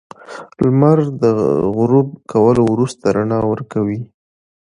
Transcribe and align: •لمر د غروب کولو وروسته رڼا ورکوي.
•لمر 0.63 0.99
د 1.21 1.23
غروب 1.75 2.07
کولو 2.31 2.63
وروسته 2.73 3.05
رڼا 3.15 3.39
ورکوي. 3.51 3.99